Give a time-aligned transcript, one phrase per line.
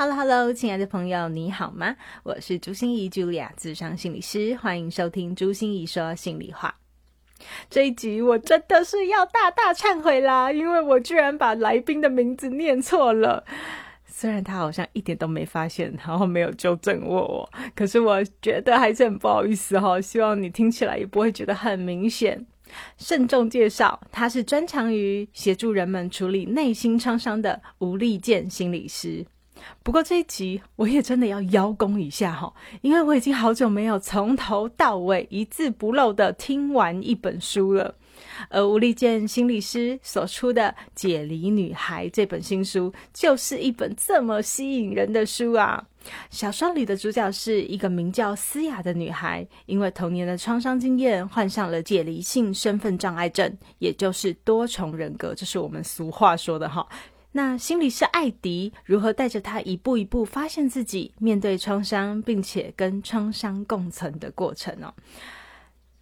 [0.00, 1.96] Hello Hello，亲爱的朋友，你好吗？
[2.22, 6.72] 我是朱心怡 Julia，智商心理师，欢迎收听朱心怡说心里话。
[7.68, 13.44] 这一集我真的是要大大忏悔啦，因为我居然把来宾的名字念错了。
[14.06, 20.00] 虽然他好像一点都没发现，然后没有纠正我，可是我觉得还是很不好意思哈。
[20.00, 22.46] 希望你听起来也不会觉得很明显。
[22.98, 29.26] 慎重介绍，他是专长于协助人们处理内心创伤的吴立健心理师。
[29.82, 37.94] 不过这一集我也真的要邀功一下哈，因为我已经好久没有从头到尾一字不漏的听完一本书了。
[38.50, 40.62] 而吴立健心理师所出的
[40.94, 45.84] 《解离女孩》这本新书，就是一本这么吸引人的书啊！
[46.30, 56.86] 小说里的主角是一个名叫思雅的女孩，因为童年的创伤经验，患上了解离性身份障碍症，也就是多重人格，这是我们俗话说的哈。
[57.32, 64.92] 那心理是艾迪如何带着他一步一步发现自己，面对创伤，并且跟创伤共存的过程呢？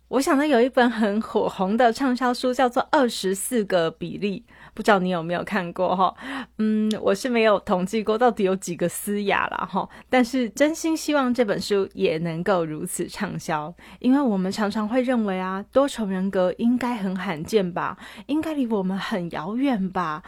[0.08, 6.14] 我想呢，有一本很火红的畅销书，叫做《二十四个比例》，不知道你有没有看过哈？
[6.58, 20.22] 嗯，我是没有统计过到底有几个思雅了哈，但是真心希望这本书也能够如此畅销，因为我们常常会认为啊，多重人格应该很罕见吧，应该离我们很遥远吧。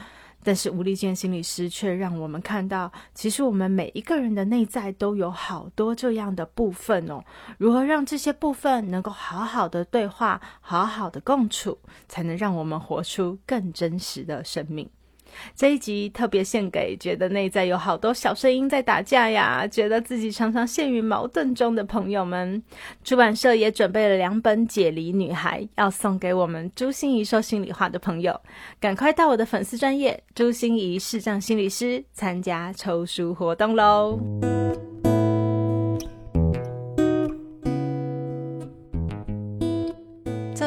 [0.49, 7.23] 但是吴立健心理师却让我们看到，其实我们每一个人的内在都有好多这样的部分哦。
[7.59, 11.77] 如何让这些部分能够好好的对话，好好的共处，
[12.09, 14.89] 才能让我们活出更真实的生命？
[15.55, 22.63] 这一集特别献给觉得内在有好多小声音在打架呀，觉得自己常常陷于矛盾中的朋友们。
[23.05, 28.41] 出版社也准备了两本《解离女孩》，要送给我们朱心怡说心里话的朋友。
[28.81, 34.88] 赶快到我的粉丝专业朱心怡视障心理师参加抽书活动喽！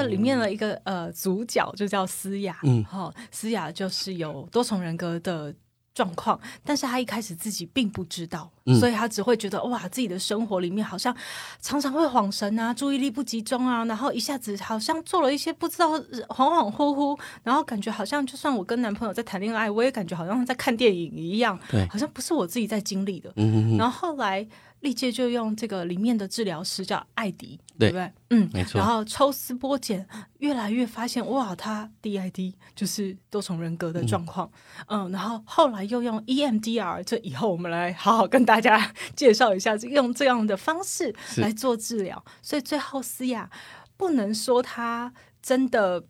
[0.06, 5.54] 里面的一个呃主角就叫思雅，嗯，哈，思雅就是有多重人格的
[5.94, 11.16] 状况，但是他一开始自己并不知道，所以他只会觉得哇，自己的生活里面好像
[11.62, 24.48] 常常会恍神啊，注意力不集中啊，然后一下子好像做了一些不知道恍恍惚惚，然后感觉好像就算我跟男朋友在谈恋爱，我也感觉好像在看电影一样，对，好像不是我自己在经历的，嗯嗯，然后后来。
[24.81, 28.12] 历届就用这个里面的治疗师叫艾迪，对不对？
[28.31, 28.80] 嗯，没错。
[28.80, 30.06] 然后抽丝剥茧，
[30.40, 34.52] 越来越发现哇，他 DID 就是多重人格的状况。
[34.88, 42.24] 嗯，然后后来又用 EMDR，这以后我们来好好跟大家 介绍一下，用这样的方式来做治疗。
[42.41, 43.50] 所以最后思雅
[43.96, 46.03] 不能说他真的，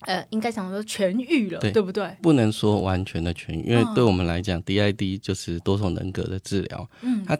[0.00, 2.16] 呃，应该讲说痊愈了，对不对？
[2.20, 6.90] 不能说完全的痊愈，因为对我们来讲，DID 就是多重人格的治疗。
[7.02, 7.38] 嗯，它。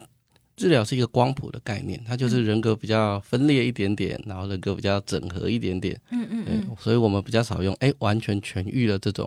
[0.61, 5.99] 治疗是一个光谱的概念，它就是人格比较分裂一点点，然后人格比较整合一点点。
[6.11, 6.77] 嗯嗯嗯。
[6.79, 9.27] 所以我们比较少用哎完全痊愈的这种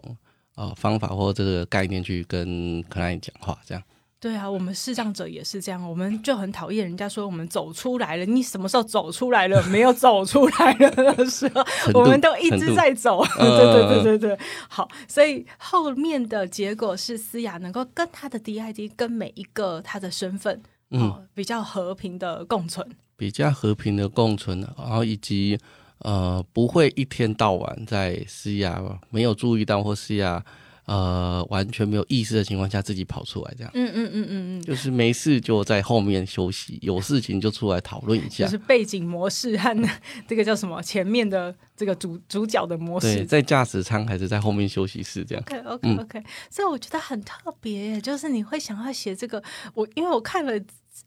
[0.53, 3.83] 呃方法或这个概念去跟客人讲话，这样。
[4.19, 8.25] 对啊，我们视障者也是这样，我们就很讨厌人家说我们走出来了。
[8.25, 9.61] 你什么时候走出来了？
[9.63, 11.61] 没有走出来了的时候，
[11.94, 13.21] 我们都一直在走。
[13.38, 14.38] 对对对对对。
[14.69, 20.61] 好，所以后面的结果是思雅能够跟他的 DID 跟每一个他的身份。
[20.93, 22.87] 嗯，比较和平的共存，
[23.17, 25.57] 比较和平的共存，然后以及
[25.99, 30.43] 呃，不会一天到晚在施压，没有注意到或施压，
[30.85, 33.71] 呃，完全没有意识的情况下自己跑出来这样。
[33.73, 38.44] 嗯嗯嗯嗯嗯，就是没事就在后面休息，有事情就出来讨论一下。
[38.44, 39.89] 就是背景模式和
[40.27, 45.44] 这个叫什么前面的这个主主角的模式，对，在驾驶舱还是在后面休息室这样。
[45.47, 49.41] OK OK OK，所以我觉得很特别，就是你会想要写这个，
[49.73, 50.53] 我因为我看了。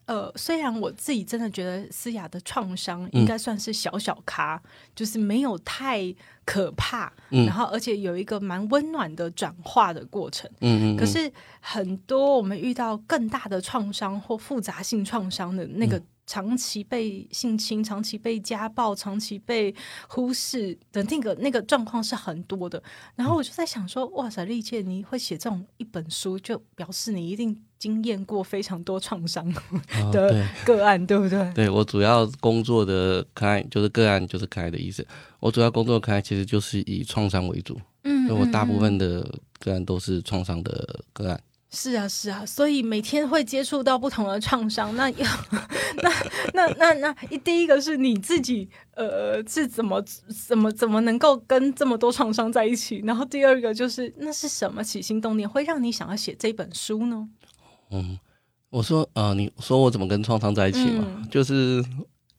[0.07, 4.61] 呃，虽然我自己真的觉得思雅的创伤应该算是小小咖，
[4.95, 10.51] 就是没有太可怕，然后而且有一个蛮温暖的转化的过程。
[10.61, 10.97] 嗯嗯。
[10.97, 11.31] 可是
[11.61, 19.75] 很多我们遇到更大的创伤或复杂性创伤的那个长期被性侵、长期被家暴、长期被
[20.09, 22.83] 忽视的那个那个状况是很多的。
[23.15, 29.47] 然后我就在想说，哇塞，丽姐，你会写这种一本书，就表示你一定经验过非常多创伤
[30.13, 31.53] 的个案，对不对？
[31.55, 35.07] 对我主要工作的开就是个案，就是开的意思。
[35.39, 39.25] 我主要工作开其实就是以创伤为主，嗯，我大部分的
[39.61, 41.41] 个案都是创伤的个案。
[41.71, 44.95] 是啊，是啊，所以每天会接触到不同的创伤。
[44.97, 45.27] 那要
[46.03, 46.11] 那
[46.55, 50.03] 那那那一第一个是你自己，呃，是怎么
[50.47, 53.03] 怎么怎么能够跟这么多创伤在一起？
[53.05, 57.29] 然后第二个就是那是什么起心动念会让你想要写这本书呢？
[57.91, 58.19] 嗯，
[58.71, 61.23] 我说呃，你说我怎么跟创伤在一起嘛？
[61.31, 61.85] 就是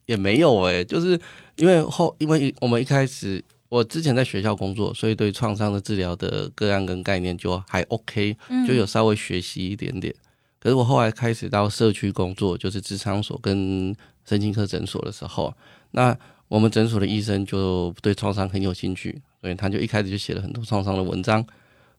[0.06, 1.20] 也没有哎，就是
[1.56, 3.44] 因为后因为我们一开始。
[3.68, 8.34] 我之前在学校工作，所以对创伤的治疗的个案跟概念就还 OK，
[8.66, 10.14] 就有稍微学习一点点。
[10.58, 13.94] 可是我后来开始到社区工作，就是职场所跟
[14.24, 15.54] 神经科诊所的时候，
[15.90, 16.16] 那
[16.48, 21.44] 我们诊所的医生就对创伤很有兴趣，所以他就一开始就写了很多创伤的文章。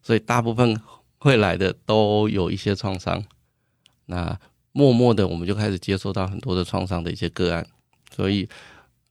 [0.02, 0.76] 所以大部分
[1.20, 3.24] 会来的都有一些创伤，
[4.08, 4.36] 那
[4.72, 7.68] 默默的我们就开始接收到很多的创伤的一些个案，
[8.16, 8.50] 所以。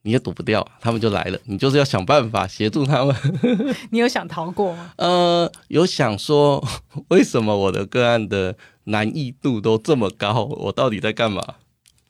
[0.02, 1.38] 你也躲不掉，他们就来了。
[1.44, 3.14] 你就是要想办法协助他们。
[3.90, 4.92] 你有想逃过吗？
[4.96, 6.64] 呃，有想说，
[7.08, 10.44] 为什么我的个案的难易度都这么高？
[10.44, 11.42] 我到底在干嘛？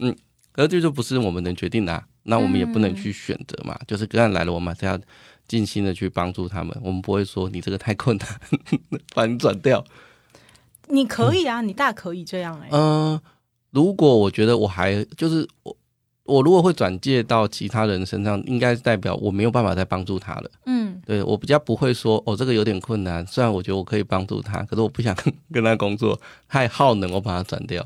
[0.00, 0.14] 嗯，
[0.52, 2.04] 可是这就不是我们能决定的。
[2.24, 3.76] 那我们也不能去选择嘛。
[3.86, 5.00] 就是个案来了，我们还是要
[5.48, 6.78] 尽心的去帮助他们。
[6.82, 8.28] 我们不会说你这个太困难，
[9.14, 9.82] 把你转掉。
[10.88, 12.68] 你可以啊，你大可以这样哎。
[12.70, 13.18] 嗯，
[13.70, 15.74] 如果我觉得我还就是我。
[16.28, 20.50] 我如果会转介到其他人身上，应该是代表我没有办法再帮助他了。
[20.66, 23.26] 嗯，对我比较不会说哦，这个有点困难。
[23.26, 25.16] 虽然我觉得我可以帮助他，可是我不想
[25.50, 27.84] 跟他工作太耗能，我把它转掉。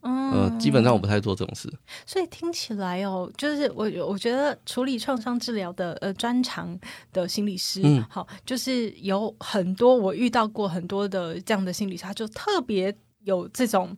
[0.00, 1.68] 嗯，基本上我不太做这种事。
[2.06, 6.78] 所以听起来哦，就是我我觉得处理创伤治疗的呃专长
[7.12, 12.94] 的心理师，好，就是有很多我遇到过很多的这样的心理师，他就特别
[13.24, 13.96] 有这种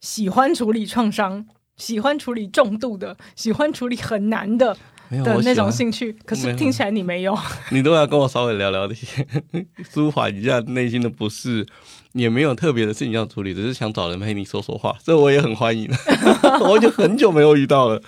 [0.00, 1.46] 喜欢处理创伤。
[1.76, 4.76] 喜欢处理重度的，喜欢处理很难的
[5.10, 7.36] 的那种兴趣，可是听起来你没有。
[7.70, 9.26] 你都要跟我稍微聊聊这些，
[9.92, 11.66] 舒缓一下内心的不适，
[12.12, 15.90] 也没有特别的事情要处理，只是想找人陪你说说话，这我也很欢迎。
[16.60, 18.00] 我已经很久没有遇到了，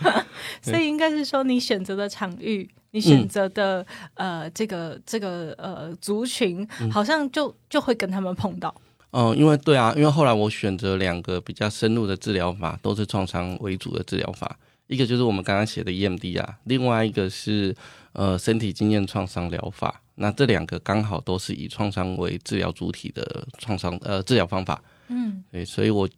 [0.63, 3.85] 所以应该是说你选择的场域，你选择的
[4.15, 8.75] 呃这个这个呃族群，好像就就会跟他们碰到。
[9.17, 14.59] 嗯，因为对啊，因为后来我选择两个比较深入的治疗法，都是创伤为主的治疗法。
[14.89, 17.75] 一个就是我们刚刚写的 EMD 啊，另外一个是
[18.13, 20.03] 呃身体经验创伤疗法。
[20.17, 24.83] 那这两个刚好都是以创伤为治疗主体的创伤呃治疗方法。
[25.09, 26.09] 嗯，对，所以我。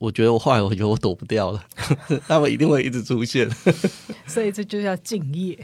[0.00, 1.62] 我觉得我后来我觉得我躲不掉了，
[2.26, 3.46] 他们一定会一直出现，
[4.26, 5.58] 所以这就叫敬业，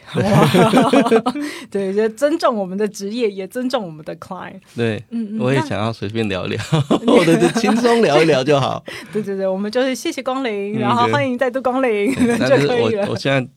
[1.73, 4.61] 对，就尊重我们的职业，也尊重我们的 client。
[4.77, 6.63] 对，嗯，我也想要随便聊聊，
[7.07, 8.85] 或者是轻松聊一聊就好。
[9.11, 13.07] 对对对，我们就是谢谢光临，然后欢迎再度光临就可以了。
[13.09, 13.51] 我现在。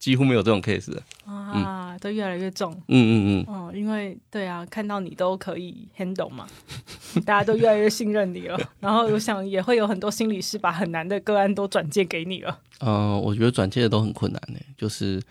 [0.00, 2.72] 几乎没有这种 case 啊，都越来越重。
[2.88, 6.46] 嗯嗯嗯，哦，因为对啊，看到你都可以 handle 嘛，
[7.24, 8.58] 大家都越来越信任你了。
[8.80, 12.58] 然后我想也会有很多心理师把很难的个案都转借给你了。
[12.80, 15.22] 嗯，我觉得转借的都很困难呢，就是。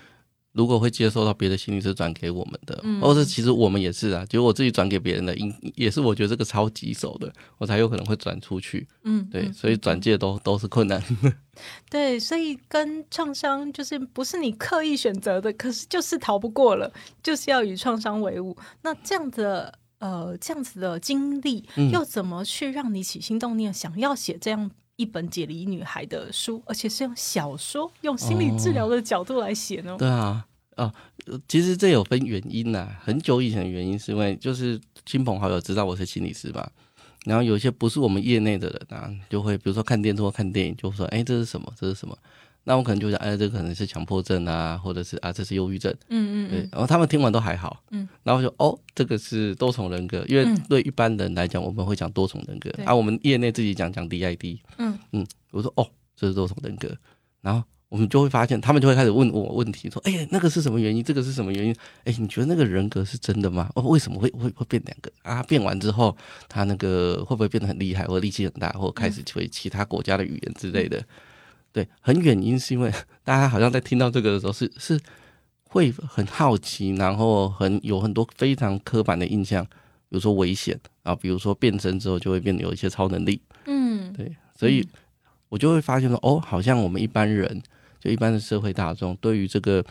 [0.59, 8.85] 如果会接收到别的心理师转给我们的，嗯或者是其实我们也是啊，就我自己转给别人的，应也是我觉得这个超棘手的，我才有可能会转出去。
[9.05, 11.01] 嗯，对，所以转介都都是困难。
[11.89, 16.91] 对，所以跟创伤就是不是你刻意选择的，可是就是逃不过了，
[17.23, 18.57] 就是要与创伤为伍。
[18.81, 21.63] 那这样的呃这样子的经历，
[21.93, 24.69] 又怎么去让你起心动念想要写这样？
[24.99, 29.95] 一本解离女孩的书，而且是用小说、用心理治疗的角度来写呢。
[29.97, 30.45] 对啊，
[30.79, 30.93] 哦，
[31.47, 32.87] 其实这有分原因呐。
[33.01, 36.71] 很久以前的原因是因为就是亲朋好友知道我是心理师吧，
[37.25, 41.71] 然后有一些不是我们业内的人啊，就会比如说看电视或看电影，就说：“哎，这是什么？
[41.79, 42.17] 这是什么？”
[42.65, 45.91] 那我可能就想，哎，这可能是强迫症啊，或者是啊，这是忧郁症。
[46.09, 46.69] 嗯嗯，对。
[46.71, 47.81] 然后他们听完都还好。
[47.91, 48.07] 嗯。
[48.21, 54.59] 然后就哦，这个是多重人格，因为对一般人来讲，我们会讲多重人格，啊，我们业内自己讲讲 DID。
[54.77, 56.95] 嗯嗯，我说哦，这是多重人格。
[57.41, 61.03] 然后我们就会发现，他们就会开始问我问题，说，哎，那个是什么原因？
[61.03, 61.75] 这个是什么原因？
[62.05, 63.69] 哎，你觉得那个人格是真的吗？
[63.73, 65.41] 哦，为什么会会会变两个啊？
[65.43, 66.15] 变完之后，
[66.47, 71.03] 他那个会不会变得很厉害，或力气很大，或开始会其他国家的语言之类的？
[71.71, 72.91] 对，很原因是因为
[73.23, 74.99] 大家好像在听到这个的时候是是
[75.63, 84.87] 会很好奇，然后很有很多非常刻板的印象，比如说危险啊，比如说变身之后就会变得有一些超能力，嗯，对，所以
[85.47, 87.61] 我就会发现说，哦，好像我们一般人，
[87.99, 89.83] 就一般的社会大众，对于这个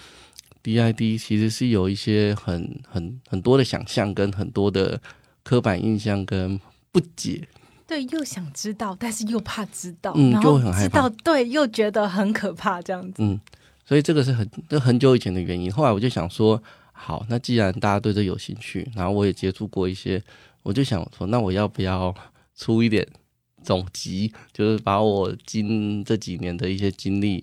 [0.62, 5.00] DID 其实是有一些很很很多的想象，跟很多的
[5.42, 6.60] 刻板印象跟
[6.90, 7.46] 不解。
[7.86, 13.22] 对，又想知道，但是又怕知道，嗯然后就很害怕知道，对，又觉得很可怕，这样子。
[13.22, 13.40] 嗯，
[13.86, 15.72] 所以这个是很这很久以前的原因。
[15.72, 16.62] 后来我就想说，
[16.92, 20.22] 好，那既然大家对这有兴趣，然后我也接触过一些，
[20.62, 22.14] 我就想说，那我要不要
[22.54, 23.06] 出一点
[23.62, 27.42] 总集，就是把我今这几年的一些经历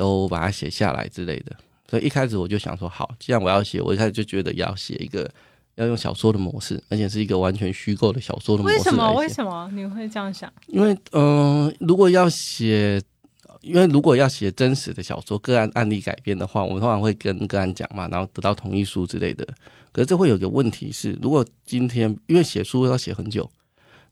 [0.00, 1.54] 都把它写下来之类的。
[1.90, 5.30] 所以一开始我就想说，好，既然我要写，我一开始就觉得要写一个
[5.74, 9.12] 要用小说的模式，而且是一个完全虚构的小说的模式为什么？
[9.14, 10.50] 为什么你会这样想？
[10.68, 13.02] 因为嗯、呃如果要写，
[13.60, 19.46] 因为如果要写真实的小说个案案例改编的话，我们通常会跟个案讲嘛，然后得到同意书之类的。
[19.92, 23.50] 可是这会有一个问题是，如果今天因为写书要写很久，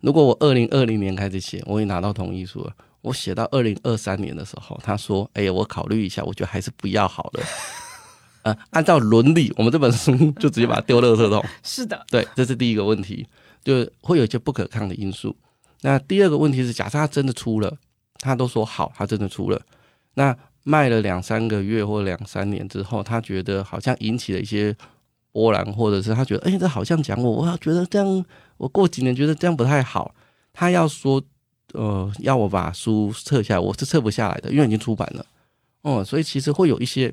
[0.00, 7.43] 如果我二零二零年开始写，我也拿到同意书了，我写到二零二三年的时候，他说：“哎呀，我考虑一下，我觉得还是不要好了。
[8.43, 11.45] ”呃，按照伦理，我们这本书就直接把它丢垃圾桶。
[11.62, 13.26] 是的，对，这是第一个问题，
[13.64, 15.37] 就会有一些不可抗的因素。
[15.83, 17.76] 那第二个问题是，假设他真的出了，
[18.19, 19.61] 他都说好，他真的出了，
[20.14, 24.75] 那卖了两三个月或两三年之后，他觉得好像引起了一些
[25.33, 28.25] 波澜，或者是他觉得，哎、这好像讲我，我要觉得这样，
[28.57, 30.14] 我过几年觉得这样不太好，
[30.52, 31.23] 他要说，
[31.75, 35.27] 呃，要我把书撤下来，我是撤不下来的，因为已经出版了，
[35.83, 37.13] 哦、所以其实会有一些，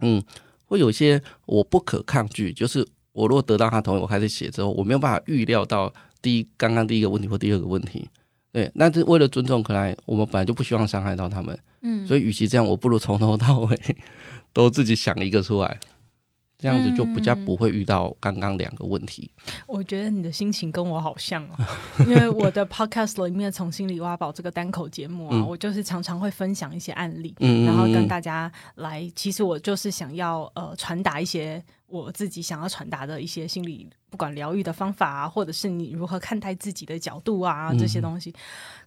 [0.00, 0.22] 嗯，
[0.66, 8.08] 会有一些我不可抗拒，就是我如果得到他同意，我开始写之后，我没有办法预料到第一刚刚第一个问题或第二个问题。
[8.52, 13.80] 对，那是为了尊重克莱，我们本来就不希望伤害到他们，嗯，所以与其这样，我不如从头到尾
[14.52, 15.80] 都自己想一个出来，
[16.62, 19.28] 这样子就比较不会遇到刚刚两个问题。
[19.66, 21.66] 我觉得你的心情跟我好像哦，
[22.06, 38.32] 因为我的 podcast 里面从心里挖宝这个单口节目啊，嗯我就是常常会分享一些案例，嗯，然后跟嗯大家来，其实我就是想要呃传达一些我自己想要传达的一些心理，不管疗愈的方法啊，或者是你如何看待自己的角度啊嗯这些东西。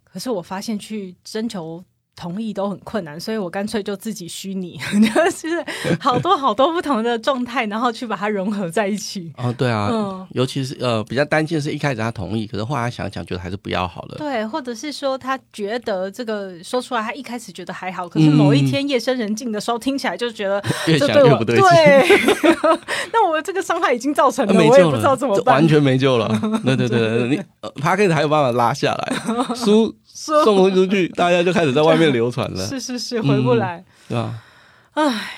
[0.03, 1.83] 可是我发现去征求。
[2.15, 4.79] 同意都很困难，所以我干脆就自己虚拟，
[5.13, 5.65] 就是
[5.99, 9.31] 好多好多不同的状态，然后去把它融合在一起。
[9.37, 14.15] 哦，对啊，嗯尤其是呃比较担心的是一开始他同意，可是后来想想觉得还是不要好了。
[14.17, 22.39] 对，或者是说他觉得这个说出来，他一开始觉得还好，可是某一天夜深人静的时候，听起来就觉得 越这对我想越不对劲，对，
[23.11, 25.67] 那我这个伤害已经造成了，我也不知道怎么办完。
[25.67, 26.27] 全没救了。
[26.63, 29.13] 对对对对，你呃 p a c k e 还有办法拉下来，
[29.53, 33.83] 书说送出去， 大家就开始在外面流传了，是是是，回不来。
[34.07, 34.41] 对吧？
[34.93, 35.31] 唉，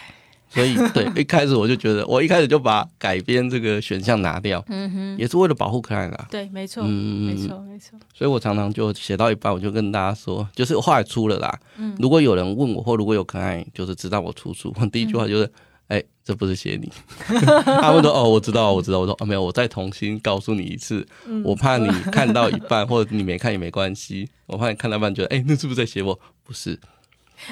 [0.50, 6.28] 所以对 一开始我就觉得，我一开始就把改编这个选项拿掉，嗯哼，也是为了保护克莱拉。
[6.30, 7.98] 对，没错，嗯，没错，没错。
[8.14, 11.60] 所以我常常就写到一半，我就跟大家说，就是我后来出了啦。
[11.78, 15.52] 嗯如果有人问我，或如果有可爱，就是知道我出书，第一句话就是，
[15.88, 16.92] 哎、这不是写你。
[17.28, 19.00] 他们说，哦，我知道，我知道。
[19.00, 26.20] 我说，哦，没有，我再重新告诉你一次，嗯我怕你看到一半，或者你没看也没关系，我怕你看到一半觉得，哎、那是不是在写我？
[26.44, 26.80] 不是，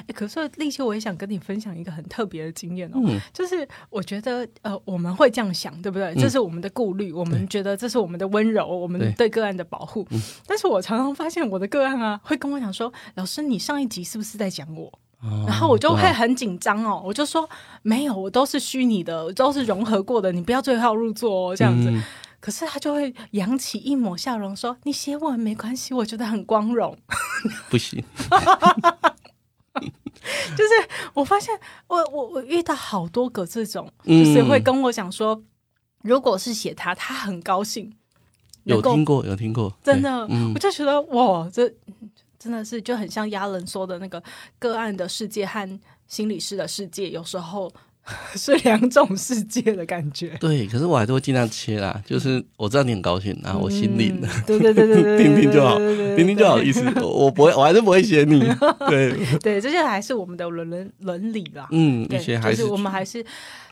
[0.07, 6.13] 欸可是立秋，我也想跟你分享一个很特别的经验哦，嗯就是我觉得呃，我们会这样想，对不对？
[6.15, 10.05] 这是我们的顾虑，我们觉得这是我们的温柔，我们对对个案的保护。
[10.47, 14.91] 但是我常常发现我的个案啊，会跟我讲说：“老师，你上一集是不是在讲我？”
[15.21, 17.49] 哦然后我就会很紧张哦，我就说
[17.81, 21.89] 没有，我都是虚拟的，都是融合过的，你不要对号入座哦，这样子。
[21.89, 22.03] 嗯。
[22.39, 26.95] 可是他就会扬起一抹笑容，说：“你写我没关系，我觉得很光荣。
[27.71, 28.03] 不行，”
[30.55, 30.71] 就是
[31.15, 34.23] 我发现，我我我遇到好多个这种，嗯。
[34.23, 35.41] 就是会跟我讲说，
[36.03, 37.91] 如果是写他，他很高兴，
[38.65, 40.51] 有听过，有听过，真的，嗯。
[40.53, 41.73] 我就觉得哇，这
[42.45, 44.21] 真的是就很像亚伦说的那个
[44.59, 45.67] 个案的世界和
[46.05, 47.73] 心理师的世界，有时候
[48.37, 50.37] 是两种世界的感觉。
[50.39, 54.29] 对，可是我还是会尽量切啦，就是我知道你很高兴，然后我心领了。
[54.31, 58.41] 嗯 对对对对对，听听就好听听就好意思，我我不会，我还是不会写你。
[58.87, 61.67] 对， 对，这些还是我们的伦伦伦理啦。
[61.71, 63.25] 嗯，一些还就是我们还是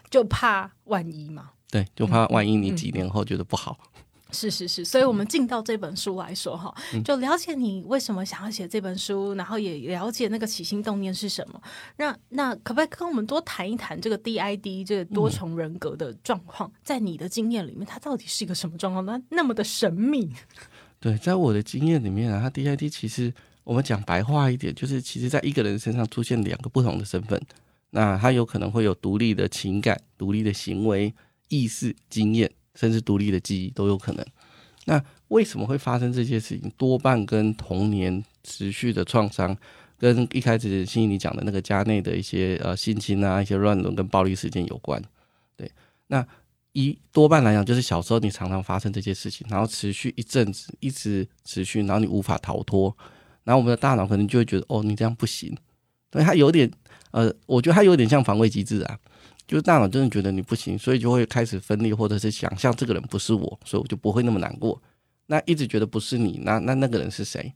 [0.09, 1.51] 就怕万一嘛。
[1.69, 3.77] 对，就怕万一嗯你几年后觉得不好。
[4.33, 11.61] 是是是，所以我们进到这本书来说哈，嗯就了解你为什么想要写这本书，然后也了解那个起心动念是什么。
[11.97, 19.21] 那那可不可以跟我们多谈一谈这个 DID 这个多重人格的状况，在你的经验里面，它到底是一个什么状况呢？
[19.29, 20.31] 那么的神秘。
[20.99, 27.41] 对，在我的经验里面啊，他 DID 其实我们讲白话一点，就是其实在一个人身上出现两个不同的身份，
[27.89, 31.13] 那他有可能会有独立的情感、独立的行为、
[31.49, 34.25] 意识、经验，甚至独立的记忆都有可能。
[34.85, 36.71] 那为什么会发生这些事情？
[36.77, 39.55] 多半跟童年持续的创伤
[39.97, 45.01] 跟一开始心怡你讲的那个家内的一些呃性侵啊、一些乱伦跟暴力事件有关。
[45.55, 45.71] 对，
[46.07, 46.25] 那
[46.73, 52.95] 一多半来讲，就是小时候你常常发生这些事情，然后持续一阵子，一直持续，然后你无法逃脱，
[53.43, 55.55] 然后我们的大脑可能就会觉得，哦，你这样不行。
[56.09, 56.69] 对，它有点，
[57.11, 58.99] 呃，我觉得它有点像防卫机制啊，
[59.47, 64.81] 就是大脑真的觉得你不行，所以就会开始分裂，或者是想象这个人不是我，所以我就不会那么难过。
[65.27, 67.53] 那一直觉得不是你，那那那个人是谁？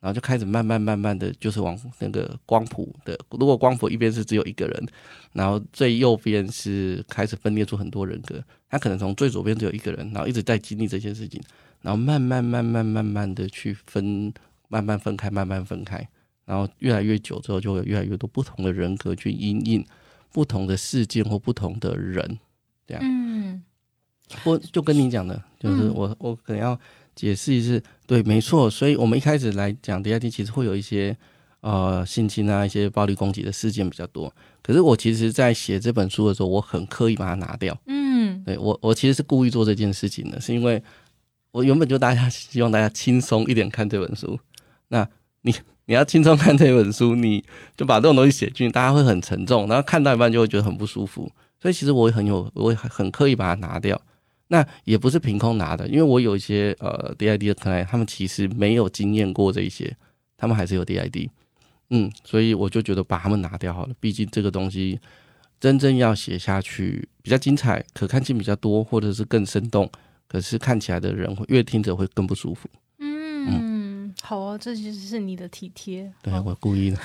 [0.00, 4.86] 然后就开始慢慢慢慢的就是往那个光谱的，如果光谱一边是只有一个人，
[5.34, 11.38] 然后最右边是开始分裂出很多人格，他可能从最左边只有一个人，然后一直在经历这些事情，
[11.82, 14.32] 然后慢慢慢慢慢慢的去分，
[14.68, 16.08] 慢慢分开，慢慢分开，
[16.46, 19.84] 然后越来越久之后，就会有越来越多不同的人格去因应
[20.32, 22.38] 不同的事件或不同的人，
[22.86, 23.02] 这样。
[23.04, 23.62] 嗯，
[24.44, 26.78] 我就跟你讲的，就是我我可能要。
[27.12, 28.70] 解释一次，对，没错。
[28.70, 31.14] 所以我们一开始来讲 DID，其实会有一些
[31.60, 34.32] 呃性侵啊、一些暴力攻击的事件比较多。
[34.62, 37.78] 可是我其实，在写这本书的时候，我很刻意把它拿掉。
[37.86, 40.82] 嗯，对我，我其实是故意做这件事情的，是因为
[41.50, 44.38] 我原本就大家希望大家轻松一点看这本书。
[44.88, 45.06] 那
[45.42, 45.54] 你
[45.90, 47.42] 你要轻松看这本书，你
[47.76, 51.28] 就把这种东西写进去，大家会很沉重，然后看到一半就会觉得很不舒服。
[51.60, 54.00] 所以其实我也很有，我也很刻意把它拿掉。
[54.46, 59.96] 那也不是凭空拿的，因为我有一些呃 DID 的客人，他们其实没有经验过这一些，
[60.36, 61.28] 他们还是有 DID，
[61.90, 65.00] 嗯，所以我就觉得把他们拿掉好了，毕竟这个东西
[65.58, 69.90] 真正要写下去比较精彩，可看性比较多，或者是更生动，
[70.28, 72.68] 可是看起来的人会越听着会更不舒服。
[74.22, 76.12] 好啊，这就是你的体贴。
[76.22, 76.98] 对我故意的。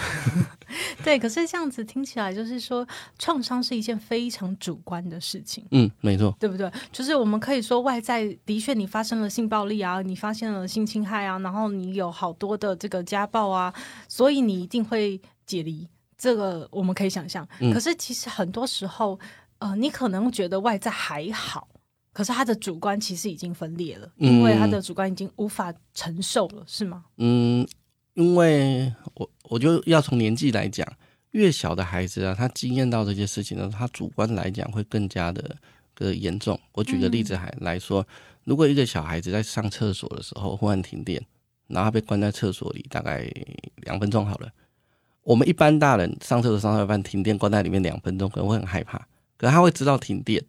[1.03, 2.85] 对，可是这样子听起来就是说，
[3.17, 5.65] 创伤是一件非常主观的事情。
[5.71, 6.69] 嗯，没错，对不对？
[6.91, 13.73] 就是我们可以说，外在的确你发生了性暴力啊，你发现了性侵害啊，然后你有好多的这个家暴啊，
[14.07, 15.87] 所以你一定会解离。
[16.17, 17.47] 这个我们可以想象。
[17.73, 19.19] 可是其实很多时候，
[19.59, 21.67] 呃，你可能觉得外在还好。
[22.15, 27.03] 可是他的主观其实已经分裂了，因为他的主观已经无法承受了，是吗？
[27.17, 27.67] 嗯，
[28.13, 30.87] 因为我我就要从年纪来讲，
[31.31, 35.57] 越小的孩子啊，他经验到这些事情呢，他主观来讲会更加的
[35.93, 36.57] 的严重。
[36.71, 38.07] 我举个例子还来说，
[38.45, 41.21] 如果一个小孩子在上厕所的时候忽然停电，
[41.67, 43.29] 然后被关在厕所里大概
[43.81, 44.49] 两分钟好了，
[45.23, 48.99] 我们一般大人上厕所上到一半停电关在里面两分钟可能会很害怕，
[49.35, 50.41] 可是他会知道停电。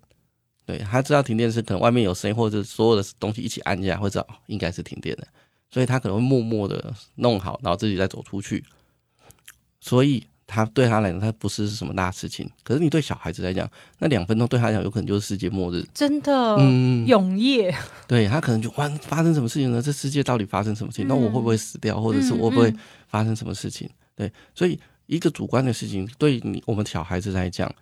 [0.66, 5.26] 对他知道停电是可能外面有声音，或者所有的东西一起按下，会知道应该是停电的，
[5.70, 8.64] 所以他可能会默默的弄好，然后自己再走出去。
[9.80, 12.50] 所以他对他来讲，他不是什么大事情。
[12.64, 17.72] 可是你对小孩子来讲，那两分钟对他来讲，有可能就是世界末日，真的，嗯，永夜。
[18.08, 19.80] 对他可能就哇发生什么事情呢？
[19.80, 21.06] 这世界到底发生什么事情？
[21.06, 22.74] 那我会不会死掉，或者是我会不会
[23.06, 23.88] 发生什么事情？
[24.16, 24.76] 对，所以
[25.06, 27.72] 一个主观的事情，对你我们小孩子来讲，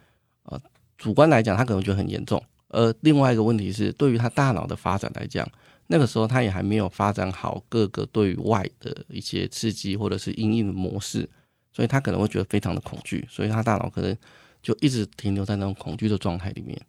[0.42, 0.60] 呃，
[0.98, 2.42] 主观来讲，他可能觉得很严重。
[2.74, 5.48] 呃，另外一个问题是，对于他大脑的发展来讲，
[5.86, 11.28] 那个时候他也还没有发展好各个对外的一些刺激或者是阴影的模式，
[11.72, 14.16] 所以他可能会觉得非常的恐惧，所以他大脑可能
[14.62, 16.80] 就一直停留在那种恐惧的状态里面。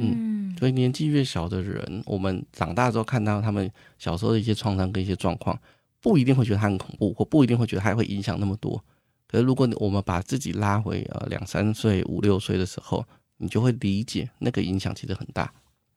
[0.00, 5.58] 嗯，所以年纪越小的人，我们长大之后看到他们小时候的一些创伤跟一些状况，
[6.00, 8.80] 不一定会觉得他很恐怖，或不一定会觉得他会影响那么多。
[9.26, 13.04] 可是如果我们把自己拉回呃两三岁、五六岁的时候，
[13.38, 15.52] 你就会理解那个影响其实很大。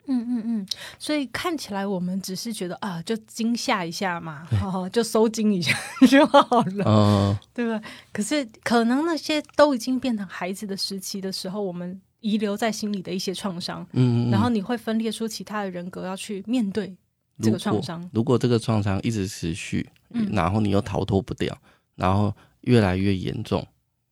[0.07, 4.47] 嗯嗯嗯，所以看起来我们只是觉得啊，就惊吓一下嘛，
[4.91, 5.77] 就收惊一下
[6.09, 7.79] 就好了，嗯，对吧？
[8.11, 16.93] 可是可能那些都已经变成孩子的时期的时候，我们遗留在心里的一些创伤，嗯，然后你会分裂出其他的人格要去面对
[17.39, 18.09] 这个创伤。
[18.11, 19.87] 如果这个创伤一直持续，
[20.33, 21.55] 然后你又逃脱不掉，
[21.95, 23.65] 然后越来越严重。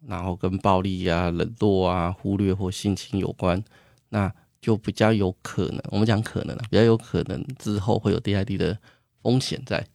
[0.08, 3.64] 然后跟暴力啊、冷落啊、忽略或性侵有关，
[4.10, 4.32] 那
[4.62, 5.82] 就比较有可能。
[5.92, 8.78] 我们讲可能啊，比较有可能之后会有 DID 的
[9.22, 9.86] 风险在。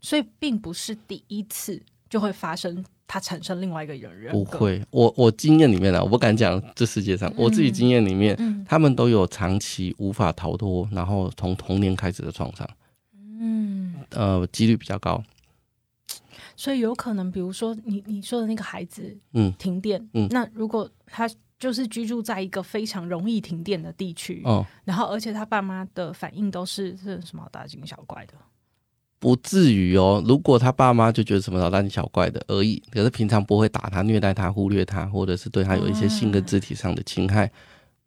[0.00, 4.84] 所以并不是第一次就会发生，它产生另外一个人人不会。
[4.90, 12.68] 我我经验里面啊，我不敢讲这世界上，我自己经验里面，他们都有长期无法逃脱，然后从童年开始的创伤。
[13.14, 15.22] 嗯，呃，几率比较高。
[16.56, 28.34] 所以有可能，比如说你你说的那个孩子，嗯，停电，嗯，那如果他就是居住在一个非常容易停电的地区，哦，然后而且他爸妈的反应都是是什么大惊小怪的，
[29.20, 30.20] 不至于哦。
[30.26, 37.50] 如果他爸妈就觉得什么老大惊小怪的而已，可是平常不会打他、虐待他、忽略他，或者是对他有一些性跟肢体上的侵害，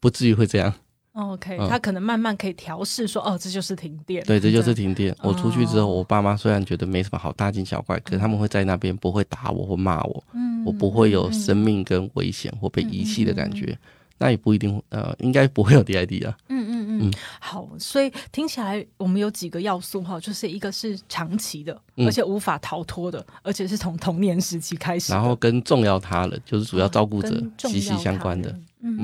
[0.02, 0.74] 不至于会这样。
[1.16, 4.24] OK，他可能慢慢可以调试说，哦，这就是停电。
[4.26, 5.16] 对，这就是停电。
[5.24, 13.78] 我出去之后，我爸妈虽然觉得没什么好大惊小怪，可是他们会在那边不会打我或骂我，嗯我不会有生命跟危险或被遗弃的感觉。
[14.18, 16.38] 那也不一定，呃，应该不会有 DID 啊。
[16.48, 28.98] 嗯嗯嗯，好，所以听起来我们有几个要素哈，就是一个是长期的，而且无法逃脱的，而且是从童年时期开始，然后跟重要他人，就是主要照顾者息息相关的，嗯，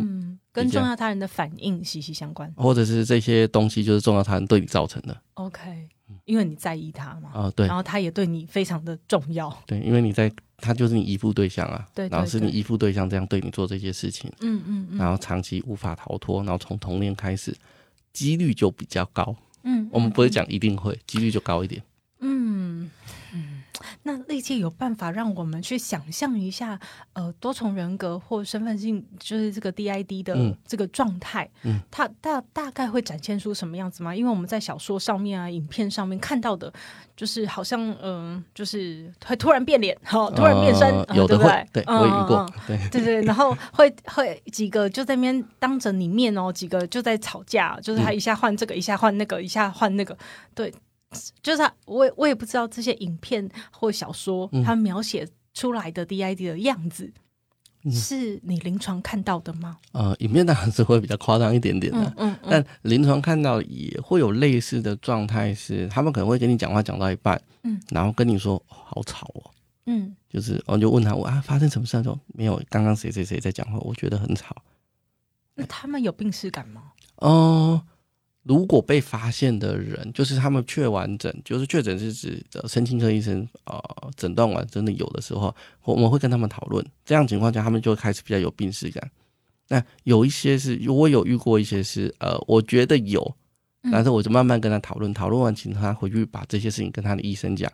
[0.52, 5.16] 跟重要他人的反应息息相关，或者是这些东西就是重要他人对你造成的。
[5.36, 5.90] OK，
[6.26, 10.32] 因为你在意他嘛，啊对，然后他也对你非常的重要，对，因为你在。
[10.64, 17.52] 他就是你依附对象啊，对，然后是你依附对象这样对你做这些事情，嗯嗯嗯，然后长期无法逃脱，然后从童年开始，
[18.14, 21.82] 几率就比较高，嗯，我们不会讲一定会，几率就高一点，
[22.20, 22.92] 嗯嗯。
[24.04, 26.80] 那历届有办法让我们去想象一下，
[27.14, 34.16] 呃，多重人格或身份性，就是这个 DID 的这个状态，嗯，它大大概会展现出什么样子吗？
[34.16, 36.72] 因为我们在小说上面啊、影片上面看到的，
[37.16, 50.18] 就是好像，嗯，就是会突然变脸，好，突然变身，有的会，对，我遇过，对，对对，然后会会几个就在那边当着你面哦，几个就在吵架，就是他一下换这个，一下换那个，一下换那个，
[50.56, 50.74] 对。
[51.42, 57.12] 就是他，我我也不知道这些影片或小说，他描写出来的 DID 的样子，
[57.92, 59.78] 是你临床看到的吗？
[59.92, 69.52] 呃，影片当然是会比较夸张一点点的，嗯，但临床看到也会有类似的状态，是他们可能会跟你讲话讲到一半，嗯，然后跟你说好吵哦，
[69.88, 72.02] 嗯，就是我就问他我啊发生什么事？
[72.02, 74.56] 说没有，刚刚谁谁谁在讲话，我觉得很吵。
[75.56, 76.94] 那他们有病耻感吗？
[77.18, 77.82] 哦。
[78.44, 83.80] 如果被发现的人，就是他们确完整，就是确诊是指的神经科医生啊
[84.16, 86.84] 诊断完真的有的时候，我们会跟他们讨论。
[87.06, 89.12] 这样情况下，他们就开始比较有病史感。
[89.68, 93.36] 那有一些是，我有遇过一些是，呃，我觉得有，
[93.92, 97.72] 但是我就慢慢跟他讨论，讨论完请他回去把这些事情跟他的医生讲，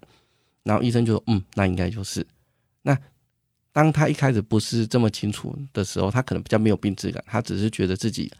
[0.63, 2.27] 然后医生就说，嗯，那应该就是。
[2.81, 2.97] 那
[3.71, 8.31] 当他一开始不是这么清楚的时候，他可能比较没有病耻感，他只是觉得自己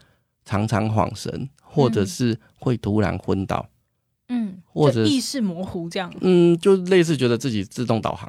[0.48, 1.48] 常常恍神。
[1.70, 3.68] 或者是会突然昏倒，
[4.30, 8.28] 嗯，或者意识模糊这样，嗯，就类似觉得自己自动导航。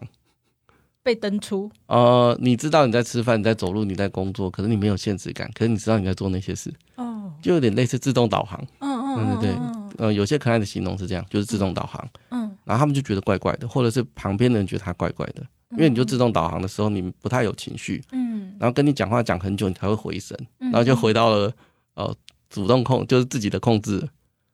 [1.02, 1.72] 被登出。
[1.88, 8.62] 呃，你知道你在吃饭，你在走路，你在工作，可是你没有限制感，可是你知道你在做那些事，哦，就有点类似自动导航。
[8.80, 12.06] 嗯嗯，对对对，呃，有些可爱的形容是这样，就是自动导航。
[12.32, 21.52] 嗯，然后他们就觉得怪怪的，或者是旁边的人觉得他怪怪的，因为你就自动导航的时候，你不太有情绪，嗯，然后跟你讲话讲很久，你才会回神，然后就回到了
[22.00, 22.18] 呃。
[22.52, 24.00] 主动控就是自己的控制，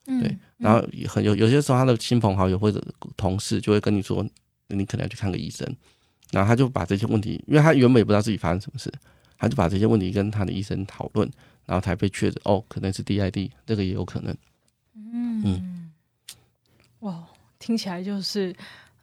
[0.04, 4.22] 对，然后很有有些时候他的亲朋好友或者同事就会跟你说，
[4.68, 5.66] 你可能要去看个医生，
[6.32, 8.92] 然后他就把这些问题，因为他原本也不知道自己发生什么事，
[9.38, 11.26] 他就把这些问题跟他的医生讨论，
[11.66, 14.36] 然后才被确诊哦，可能是 DID，这个也有可能。
[15.14, 15.90] 嗯，
[17.00, 17.24] 哇，
[17.60, 18.54] 听起来就是。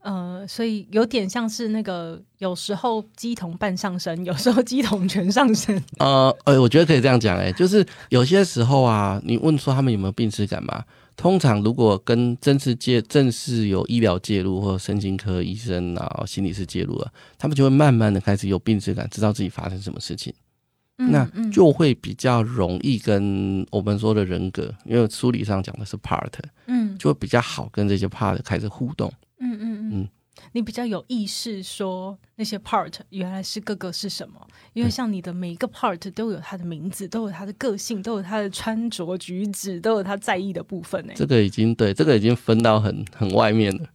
[0.03, 5.81] 呃，所以有点像是那个，有时候鸡同半上身，有时候鸡同全上身。
[5.99, 10.85] 呃，呃，我觉得可以这样讲，哎，就是有些时候啊，你问说他们有没有病耻感嘛？
[11.15, 20.35] 通常如果跟正式介正式有医疗介入或神经科医生啊、心理师介入了，他们就会慢慢的开始有病耻感，知道自己发生什么事情，
[20.97, 26.33] 那就会比较容易跟我们说的人格，因为书里上讲的是 part，
[26.67, 29.13] 嗯，就会比较好跟这些 part 开始互动。
[29.43, 30.09] 嗯嗯嗯，
[30.53, 34.41] 你比较有意识说那些 part 原来是各个是什么？
[34.73, 41.05] 因为像你的每一个 part 都有它的名字，都有它的个性，都有它的穿着举止，都有他在意的部分。
[41.07, 41.13] 呢。
[41.17, 43.89] 这个已经对，这个已经分到很很外面了。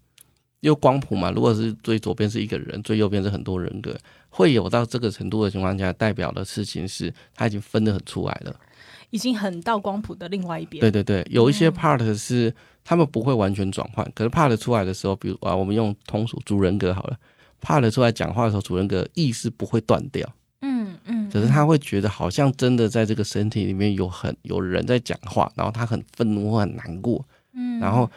[0.60, 3.96] 因为光谱嘛，如果是最左边是一个人，最右边是很多人格，
[4.28, 8.60] 会有到这个程度的情况下，代表的事情是他已经分得很出来了，
[9.10, 10.80] 已经很到光谱的另外一边。
[10.82, 12.54] 对对对，有一些 part 是。
[12.90, 17.18] 他们不会完全转换，可是 part 出来的时候，比如啊，我们用通俗主人格好了
[17.62, 20.26] ，，part 出来讲话的时候，主人格意识不会断掉，
[20.62, 28.10] 嗯嗯，可是他会觉得好像真的在这个身体里面有很有人在讲话，然后他很愤怒或很难过，嗯，然后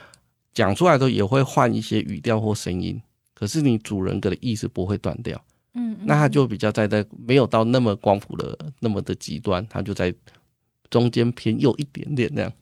[0.55, 3.03] 讲出来的时候也会换一些语调或声音，
[3.35, 10.14] 可是你主人格的意识不会断掉，嗯，那他就比较在在没有到那么光谱的那么的极端，他就在
[10.90, 12.53] 中间偏右一点点那样。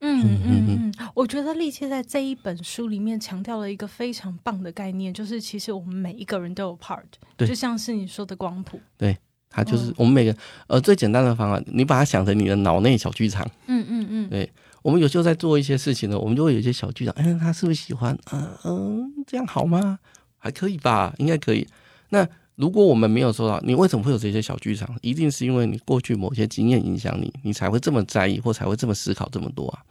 [0.00, 7.02] 嗯嗯嗯，我觉得力切在这一本书里面强调了一个非常棒的概念，就是其实我们每一个人都有 part，
[7.38, 9.16] 就像是你说的光谱，对，
[9.48, 18.16] 它就是我们每个呃最简单的方法，你把它想成你的脑内小剧场，嗯嗯嗯，对，我们有时候在做一些事情呢，我们就会有一些小剧场，哎，他是不是喜欢？
[18.32, 19.98] 嗯嗯，这样好吗？
[20.36, 21.66] 还可以吧，应该可以。
[22.10, 24.98] 那如果我们没有收到，你为什么会有这些小剧场？
[25.02, 29.84] 一定是因为你过去某些经验影响你，你才会这么在意，或才会这么思考这么多啊。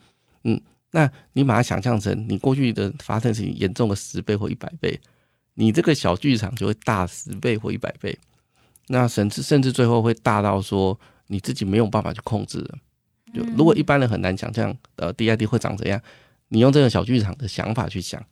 [0.43, 0.60] 嗯，
[0.91, 4.99] 那你把它想象成你过去的发生事情严重个十倍或一百倍，
[5.54, 8.17] 你这个小剧场就会大十倍或一百倍。
[8.88, 12.78] 那甚至甚至最后会大到说你自己没有办法去控制了。
[13.34, 16.01] 就如果一般人很难想象，呃，DID 会长怎样，
[16.47, 18.23] 你用这个小剧场的想法去想。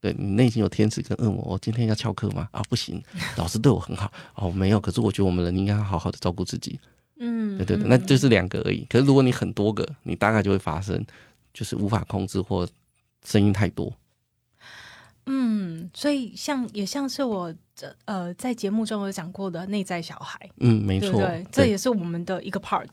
[0.00, 2.48] 对你内心有天使跟恶魔，我今天要翘课吗？
[2.52, 3.02] 啊，不行，
[3.36, 4.78] 老师对我很好哦，没有。
[4.78, 6.78] 可是我觉得我们人应该好好的照顾自己。
[7.16, 8.86] 嗯，对对对，那就是两个而已。
[8.88, 11.04] 可是如果你很多个，你大概就会发生，
[11.52, 12.68] 就是无法控制或
[13.24, 13.92] 声音太多。
[15.26, 20.48] 嗯，所以像也像是我这呃在节目中有讲过的内在小孩。
[20.58, 22.88] 嗯，没错，对这也是我们的一个 part。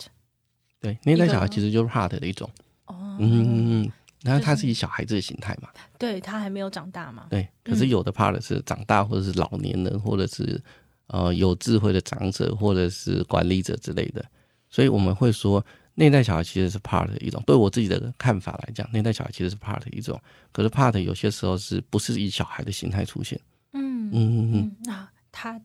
[0.81, 2.49] 对，内在小孩其实就是 part 的一种。
[2.87, 3.91] 哦，嗯。
[4.25, 5.69] 然后他是以小孩子的形态嘛？
[5.99, 7.27] 对他还没有长大嘛？
[7.29, 10.59] 对，可是有的怕的是长大，或者是老年人，或者是
[11.07, 14.25] 呃有智慧的长者，或者是管理者之类的。
[14.67, 17.41] 所以我们会说，内在小孩其实是 part 的一种。
[17.45, 20.19] 对我自己的看法来讲，内在小孩其实是 part 的一种。
[20.51, 23.39] 可是 part 有些时候是不是以小孩的形态出现？
[23.73, 24.75] 嗯嗯嗯嗯。
[24.83, 25.61] 那他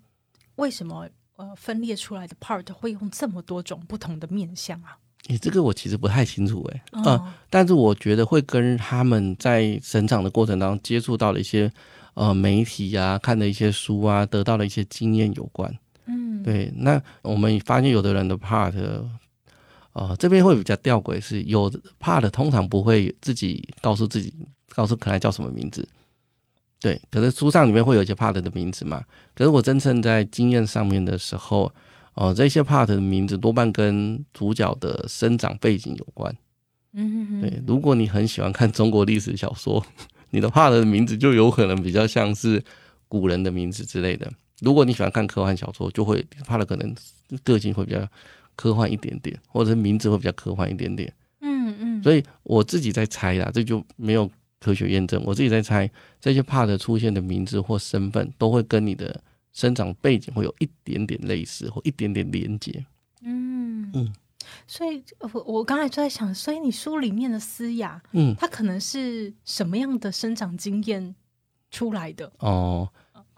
[0.56, 4.98] 为什么呃分裂出来的 part 会用这么多种不同的面相啊？
[5.30, 11.72] 你这个我其实不太清楚哎，嗯，但是我觉得会跟他们在成长的过程当中接触到的一些
[12.14, 15.72] 呃媒体啊、看的一些书啊、得到的一些经验有关。
[16.06, 16.72] 嗯，对。
[16.74, 18.74] 那我们发现有的人的 part，
[19.92, 24.34] 呃，这边会比较吊诡，是有 part 通常不会自己告诉自己，
[24.74, 25.88] 告诉可爱叫什么名字。
[26.80, 29.04] 对，可是书上里面会有一些 part 的名字嘛。
[29.36, 31.72] 可是我真正在经验上面的时候。
[32.20, 36.36] 哦，这些 part 的名字多半跟主角的生长背景有关。
[36.92, 37.62] 嗯哼，对。
[37.66, 39.82] 如果你很喜欢看中国历史小说，
[40.28, 42.62] 你的 part 的名字就有可能比较像是
[43.08, 44.30] 古人的名字之类的。
[44.60, 46.94] 如果你喜欢看科幻小说，就会 part 可能
[47.42, 48.06] 个性会比较
[48.54, 51.10] 科幻一点点，或者是名字会比较科幻一点点。
[51.40, 52.02] 嗯嗯。
[52.02, 54.30] 所以我自己在猜啦，这就没有
[54.60, 55.22] 科学验证。
[55.24, 59.18] 我自己在猜，这些 part 出现的名字或身份都会跟你的。
[59.52, 62.84] 生长背景会有一点点类似，或一点点连接。
[63.22, 64.12] 嗯嗯，
[64.66, 71.14] 所以我我刚才就在想，所以你书里面的思雅，嗯，它可能是什么样的生长经验
[71.70, 72.30] 出来的？
[72.38, 72.88] 哦，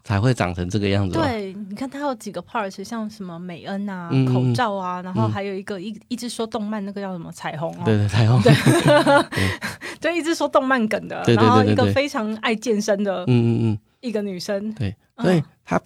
[0.05, 1.18] 才会长成这个样子。
[1.18, 7.85] 对，你看它有几个 part，像什么美恩啊、口罩啊，然后还有一个一一直说动漫那个叫什么彩虹啊？
[7.85, 8.40] 对对，彩虹。
[8.42, 8.53] 对，
[9.98, 14.72] 对，一直说动漫梗的，然后一个非常爱健身的，嗯嗯嗯，一个女生。
[14.75, 15.81] 对，所以她。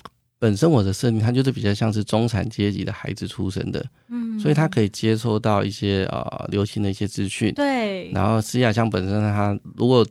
[0.47, 8.13] 本身我的设定，他就是比较像是中产阶级的孩子出生的，嗯，所以他可以接收到一些呃流行的一些资讯，对。
[8.13, 10.07] 然后施雅香本身他如果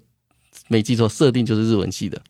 [0.67, 2.21] 没记错，设定就是日文系的，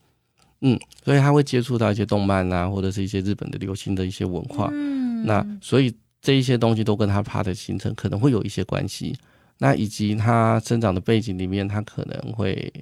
[0.60, 5.92] 嗯，所以他会接触到一些动漫啊，或者是一些日本的流行的一些文化，嗯，那所以
[6.22, 9.16] 这一些东西都跟他怕的形成可能会有一些关系。
[9.58, 12.72] 那以及他生长的背景里面，他可能会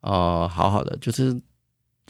[0.00, 1.38] 呃好好的就是。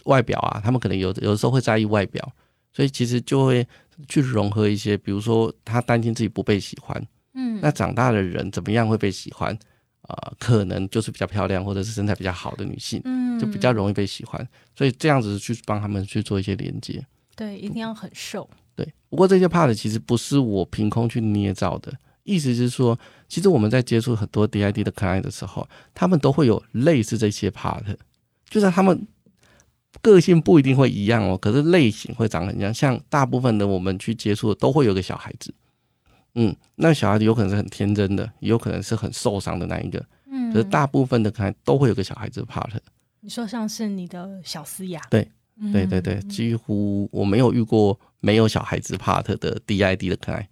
[0.07, 2.31] 外表啊，他们可能有有的时候会在意外表，
[2.75, 3.67] 所以其实就会
[4.09, 7.01] 去融合一些，比如说他担心自己不被喜欢，
[7.35, 9.57] 嗯，那长大的人怎么样会被喜欢
[10.03, 10.33] 啊？
[10.41, 14.45] 可能就是比较漂亮或者是身材比较好的女性，嗯，就比较容易被喜欢，
[14.77, 17.07] 所以这样子去帮他们去做一些连接。
[17.37, 18.51] 对，一定要很瘦。
[18.75, 21.93] 对，不过这些 part 其实不是我凭空去捏造的，
[22.25, 27.85] 意思是说，其实我们在接触很多 DID 的 client 的时候，他们都会有类似这些 part，
[28.51, 29.07] 就是他们。
[30.05, 32.75] 个性不一定会一样哦，可是类型会长很像。
[32.75, 35.55] 像大部分的我们去接触的，都会有个小孩子，
[36.35, 42.69] 嗯，那小孩子有可能是很天真的，也有可能是很受伤的那一个，嗯，可是大部分的看都会有个小孩子 part。
[43.21, 45.27] 你说像是你的小思雅，对，
[45.73, 50.47] 对对对，几乎我没有遇过没有小孩子 part 的 DID 的可爱，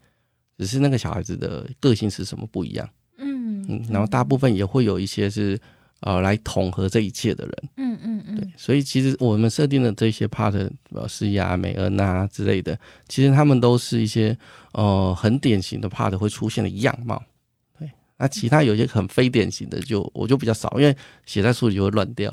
[0.56, 2.88] 只是那个小孩子的个性是什么不一样，
[3.18, 5.60] 嗯嗯，然后大部分也会有一些是。
[6.02, 14.36] 呃，来统合这一切的人，嗯嗯嗯，对，所以其实我们设定的这些 part，呃，施雅、美恩啊之类的，其实他们都是一些
[14.72, 17.22] 呃很典型的 part 会出现的样貌，
[17.78, 22.32] 对，那其他有些很非典型的，就我就比较少，因为写在书里就会乱掉。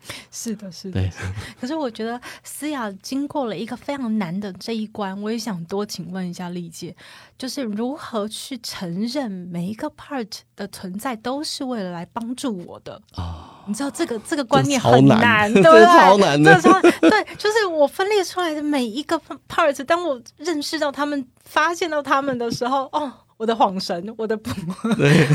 [0.30, 1.02] 是的，是的。
[1.60, 6.94] 可是我觉得思雅经过了一个非常难的这一关，我也想多请问一下丽姐，
[7.36, 13.64] 就是如何去承认每一个 part 的存在都是为了来帮助我的啊？
[13.66, 15.84] 你知道这个这个观念很难，对不对？
[15.84, 16.60] 超难的，
[17.00, 23.12] 对， 就是我分裂出来的每一个 part，当我认识到他们、发现到他们的时候，哦。
[23.38, 24.50] 我的恍神，我的不，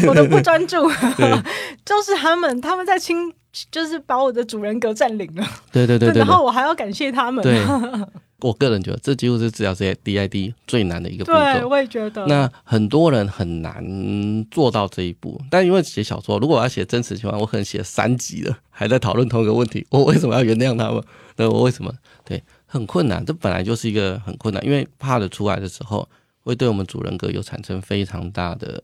[0.09, 0.75] 我的不专注，
[1.85, 3.33] 就是他们，他们在侵，
[3.71, 5.47] 就是把我的主人格占领了。
[5.71, 7.43] 对对对，然后我还要感谢他们。
[7.43, 7.63] 对，
[8.39, 11.37] 我个人觉得这几乎是治疗这些 DID 最难的一个步骤。
[11.37, 12.25] 对，我也觉得。
[12.25, 21.03] 那很多人很难做到这一步，但因为写小说，如果我要写真实情况，我可能写三集了，还在讨论同一个问题，我为什么要原谅他们？
[21.35, 21.93] 那我为什么？
[22.25, 23.23] 对，很困难。
[23.23, 26.07] 这本来就是一个很困难，因为怕的出来的时候，
[26.43, 28.83] 会对我们主人格有产生非常大的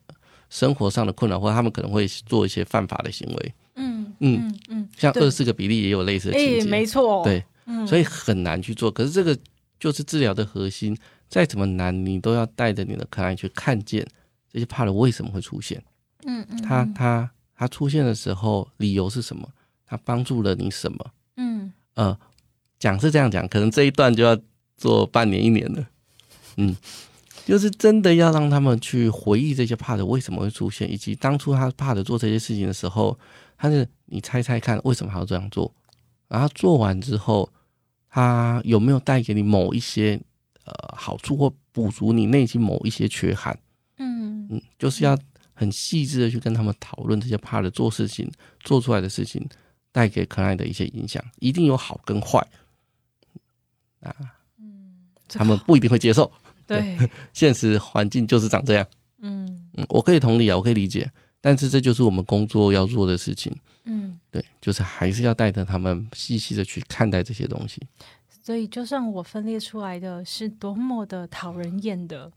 [0.49, 3.53] 生活上的困扰，或者他们可能会做一些犯法的行为。
[3.79, 7.23] 嗯嗯嗯，像二四个比例也有类似的情节，没错。
[7.23, 7.43] 对。
[7.87, 9.37] 所以很难去做，可是这个
[9.79, 10.97] 就是治疗的核心。
[11.27, 14.03] 再怎么难，你都要带着你的客人去看见
[14.51, 15.79] 这些怕的为什么会出现。
[16.25, 19.47] 嗯嗯，他他他出现的时候理由是什么？
[19.85, 21.11] 他帮助了你什么？
[21.37, 22.17] 嗯呃，
[22.79, 24.35] 讲是这样讲，可能这一段就要
[24.75, 25.87] 做半年一年了。
[26.57, 26.75] 嗯，
[27.45, 33.15] 就是真的要让他们去回忆这些怕的为什么会出现，以及当初他怕的做这些事情的时候，
[33.59, 35.71] 他是你猜猜看为什么还要这样做？
[36.27, 37.47] 然后做完之后。
[38.11, 40.19] 它有没有带给你某一些
[40.65, 43.55] 呃好处，或补足你内心某一些缺憾？
[43.97, 45.15] 嗯嗯，就是要
[45.53, 48.27] 很细致的去跟他们讨论这些怕的做事情
[48.61, 49.47] 做出来的事情
[49.91, 52.39] 带给可爱的一些影响，一定有好跟坏
[54.01, 54.11] 啊。
[54.57, 56.31] 嗯，他们不一定会接受。
[56.65, 56.97] 对，
[57.31, 58.87] 现实环境就是长这样。
[59.19, 63.55] 嗯嗯，我可以同理啊，我可以理解，但是这就是我们工作要做的事情。
[63.85, 67.81] 嗯，对，就是还是要带着他们细细的去看待这些东西。
[68.41, 72.31] 所以，就算我分裂出来的是多么的讨人厌的，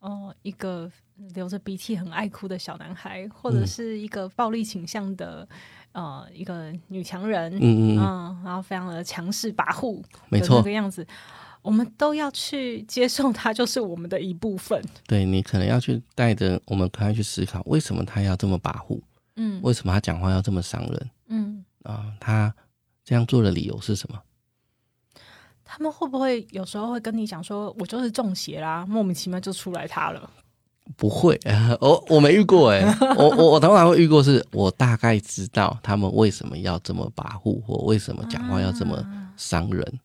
[0.00, 0.90] 哦，一个
[1.34, 5.46] 流着鼻涕很爱哭的小男孩，或者是一个暴力倾向的
[5.92, 11.06] 呃一个女强人，嗯嗯，然后非常的强势跋扈，没错，这个样子，
[11.62, 14.82] 我们都要去接受它，就是我们的一部分。
[15.06, 19.00] 对你可能要去带着我们，可能去思考，为什么他要这么跋扈。
[19.36, 21.10] 嗯，为什么他讲话要这么伤人？
[21.28, 22.52] 嗯啊，他
[23.04, 24.20] 这样做的理由是什么？
[25.64, 30.28] 他们会不会有时候会跟你讲说，我就是中邪啦，莫名其妙就出来他了？
[30.96, 31.40] 不会，
[31.80, 32.82] 我我没遇过哎，
[33.16, 39.02] 我我我通常会遇过，是我大概知道他们为什么要这么跋扈，或为什么讲话要这么
[39.36, 39.80] 伤人。
[39.92, 40.00] 嗯，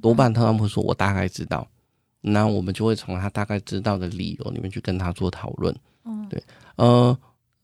[0.00, 1.66] 多半他们会说，我大概知道，
[2.20, 5.74] 那我们就会从他大概知道的理由里面去跟他做讨论。
[6.04, 6.42] 嗯，对，
[6.76, 7.16] 呃。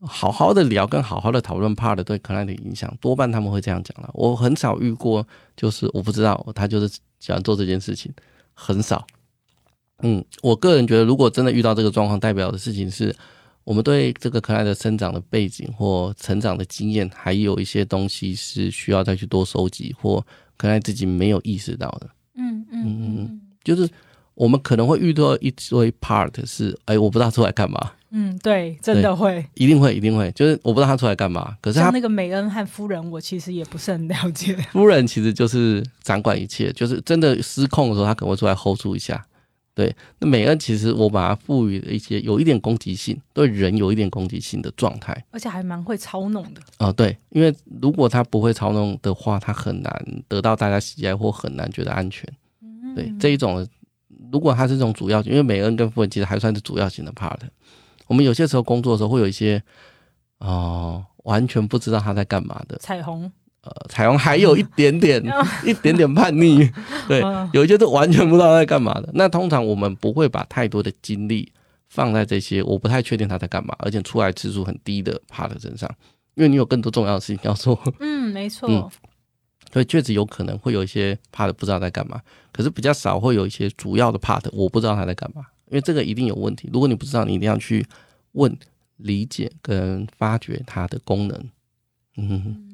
[0.02, 4.10] 好好的聊，跟好好的讨论，part 对可爱的影响，多半他们会这样讲了。
[4.12, 6.86] 我很少遇过，就是我不知道他就是
[7.18, 8.12] 喜欢做这件事情，
[8.52, 9.04] 很少。
[10.00, 13.12] 嗯，我个人觉得，如果真的遇到这个状况，代表的事情是
[13.64, 20.24] 我们对这个可爱的生长的背景或成长的经验，还有一些东西是需要再去多收集，或
[20.58, 22.08] 可爱自己没有意识到的。
[22.36, 23.88] 嗯嗯嗯，就是
[24.34, 27.92] 我们可能会遇到一堆 part 是，哎，我不知道出来干嘛。
[28.10, 30.30] 嗯，对，真的会，一定会，一定会。
[30.32, 34.54] 就是我不知道他出来干嘛，可是他那个美恩和夫人，我其实也不是很了解。
[34.72, 39.22] 夫人其实就是掌管一切，就是真的失控的时候，他可能会出来 hold 住一下。
[39.76, 46.62] 对，那美恩其实我把它赋予了一些有一点攻击性，对人有一点攻击性的状态，而且还蛮会操弄的。
[46.78, 52.26] 哦，对，因为如果他不会操弄的话，他很难得到大家喜爱，或很难觉得安全。
[52.94, 53.68] 对，这一种，
[54.32, 57.36] 如果他是这种主要，因为美恩跟富人其实还算是主要型的 part。
[58.06, 59.62] 我们有些时候工作的时候会有一些，
[60.38, 63.30] 哦，完全不知道他在干嘛的彩虹，
[63.66, 65.20] 呃，彩虹还有一点点，
[65.66, 66.70] 一点点叛逆，
[67.08, 67.20] 对，
[67.52, 69.10] 有一些是完全不知道在干嘛的。
[69.14, 71.50] 那通常我们不会把太多的精力
[71.88, 75.90] 放在这些我不太确定他在干嘛，而且出来次数很低的 part 身上，
[76.34, 77.80] 因为你有更多重要的事情要做。
[78.00, 78.68] 嗯，没错。
[78.70, 78.88] 嗯
[79.72, 82.20] 所以确实有可能会有一些 part 不知道在干嘛，
[82.52, 85.42] 可是比较少会有一些主要的 part 我不知道他在干嘛。
[85.68, 87.84] 因为这个一定有问题，如果你不知道，你一定要去
[88.32, 88.56] 问、
[88.98, 91.50] 理解跟发掘它的功能。
[92.16, 92.65] 嗯。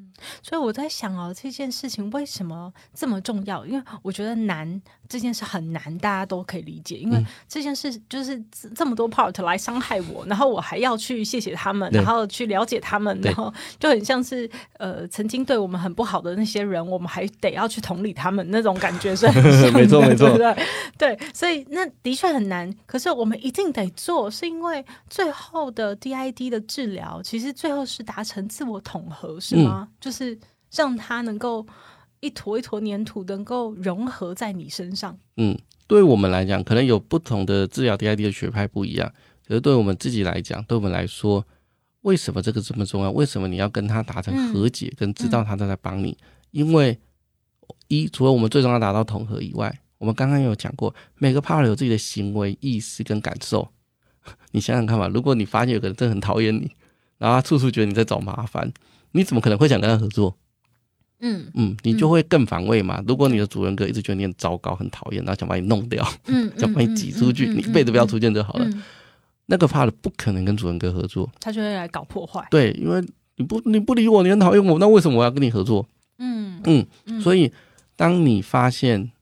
[0.43, 3.67] 所以我在想哦，这件事情为什么这么重要？
[3.67, 6.97] 因为我觉得难这件事很难，大家都可以理解。
[6.97, 8.41] 因为这件事就是
[8.75, 20.57] 这么多 part 来伤害我，然后我还要去谢谢他们，然后去了解他们，然后就很像是呃曾经对我们很不好的那些人，我们还得要去同理他们那种感觉是 很像的，没错没错，对
[20.97, 22.73] 对，所以那的确很难。
[22.87, 29.89] 可是我们一定得做，是因为最后的 DID 的治疗，其实最后是达成自我统合，是吗？
[30.01, 30.12] 就。
[30.12, 30.12] 是
[30.71, 31.67] 让它能够
[32.21, 35.19] 一坨一坨粘土能够融合在你身上。
[35.37, 39.13] 嗯，对我们来讲，可能有不同的治疗 DID 的学派不一样。
[39.47, 41.45] 可是对我们自己来讲，对我们来说，
[42.03, 43.11] 为什么这个这么重要？
[43.11, 46.17] 为什么你要跟他达成和解，跟知道他在在帮你？
[46.53, 46.99] 因为
[47.89, 53.69] 一，除了我们最终要达到统合以外，我们刚刚有讲过，每个 part 有自己的行为意识跟感受。
[54.53, 56.71] 你想想看吧，如果你发现有个人真的很讨厌你，
[57.19, 58.73] 然后他处处觉得你在找麻烦。
[59.13, 60.37] 你怎么可能会想跟他合作？
[61.25, 63.01] 嗯嗯，你就会更防卫嘛。
[63.07, 68.69] 如果你的主人格一直觉得你很糟糕、很讨厌，然后想把你弄掉，嗯， 想把你挤出去，你一辈子不要出现就好了。
[69.47, 72.45] 那个怕的不可能跟主人格合作，他就会来搞破坏。
[72.51, 73.01] 对，因为
[73.37, 75.87] 你不你不理我，你很讨厌我，那为什么我要跟你合作？
[76.19, 77.53] 嗯嗯，所以
[77.95, 79.13] 当你发现，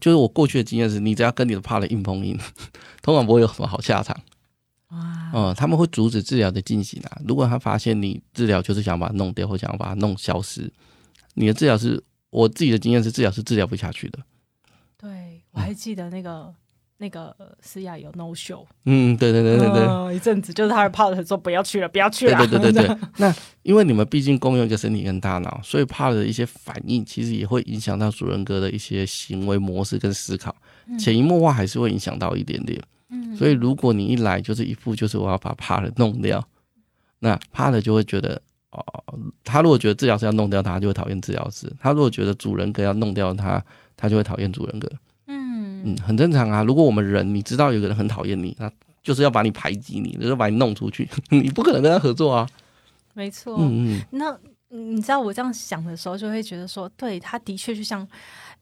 [0.00, 2.38] 就是我过去的经验是，你只要跟你的怕的硬碰硬，
[3.00, 4.14] 通常不会有什么好下场。
[4.92, 7.20] 哇，嗯，他们会阻止治疗的进行啊。
[7.26, 10.72] 如果他发现你治疗就是想把它弄掉，或想要把它弄消失，
[11.34, 14.18] 你的治疗是，我自己的经验是，治疗是治疗不下去的。
[14.96, 16.54] 对，我还记得那个。
[16.98, 22.38] 那个思雅有 no show，嗯，对对对对对，一阵子就是他的 part 说不要去了，不要去了。
[22.38, 22.96] 对对对对对。
[23.18, 23.34] 那
[23.64, 30.54] 因为你们毕竟共用一个身体跟大脑，所以怕的一些反应其实也会影响到主人格的一些行为模式跟思考，
[30.96, 32.78] 潜移默化还是会影响到一点点。
[32.78, 32.86] 嗯。
[33.36, 36.42] 所以如果你一来就是一副就是我要把怕的弄掉，
[37.18, 38.40] 那怕的就会觉得
[38.70, 38.82] 哦，
[39.44, 43.62] 他如果觉得治疗师要弄掉他，就会讨厌治疗师；他如果觉得主人格要弄掉他，
[43.96, 44.90] 他就会讨厌主人格。
[45.26, 46.62] 嗯，很正常啊。
[46.62, 48.70] 如果我们人，你知道有个人很讨厌你，那
[49.02, 52.48] 就是要把你排挤你，就是把你弄出去， 你不可能跟他合作啊。
[53.12, 53.56] 没错。
[53.58, 54.02] 嗯嗯。
[54.10, 54.34] 那
[54.70, 58.08] 你知道我这样想的时候，就会觉得说，对，他的确就像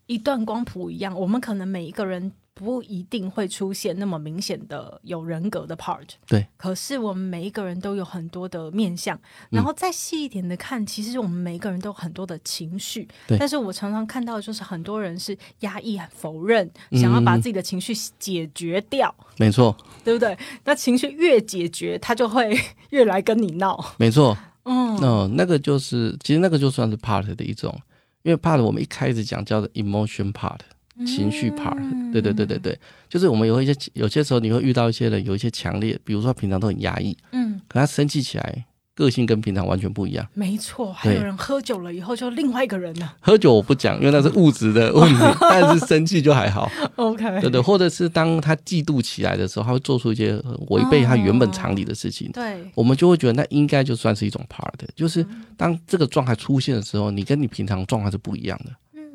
[0.07, 2.33] 一段光谱一样，我们可能每一个人。
[2.61, 6.47] 不一定会出现那么明显的有人格的 part，对。
[6.59, 13.09] 可是我们每一个人都有很多的面相，然后再细一点的看，其实我们每一个人都有很多的情绪。
[13.27, 13.39] 对。
[13.39, 19.15] 但是我常常看到的就是很多人是压抑、否认，想要把自己的情绪解决掉。
[19.39, 19.75] 没错。
[20.05, 20.37] 对不对？
[20.65, 22.55] 那情绪越解决，他就会
[22.91, 23.95] 越来跟你闹。
[23.97, 24.37] 没错。
[24.65, 24.99] 嗯。
[25.01, 27.75] 那那个就是，其实那个就算是 part 的一种，
[28.23, 30.59] 因为 part 我们一开始讲叫做 emotion part。
[31.07, 31.77] 情绪 part，
[32.13, 32.79] 对对对对对，
[33.09, 38.65] 就是我们有一些有些时候你会遇到一些人有一些强烈，比如说平常都很压抑，嗯，可他生气起来。
[38.93, 40.93] 个性跟平常完全不一样，没错。
[40.93, 43.17] 还有人喝酒了以后就另外一个人了。
[43.21, 46.71] 喝酒我不讲，因为那是物质的问题， 但是生气就还好。
[46.97, 50.35] OK，对对，或者是当他嫉妒起来的时候，他会做出一些
[50.69, 52.31] 违背他原本常理的事情。
[52.33, 55.25] 对，我们就会觉得那应该就算是一种 part，就是
[55.57, 58.71] 当这个状态出现的时候，你跟你平常状态是不一样的。